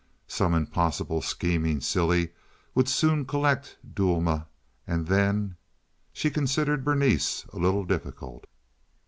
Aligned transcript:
Some 0.25 0.55
impossible 0.55 1.21
scheming 1.21 1.79
silly 1.79 2.31
would 2.73 2.89
soon 2.89 3.23
collect 3.23 3.77
Duelma, 3.87 4.47
and 4.87 5.05
then— 5.05 5.57
She 6.11 6.31
considered 6.31 6.83
Berenice 6.83 7.43
a 7.53 7.59
little 7.59 7.85
difficult. 7.85 8.47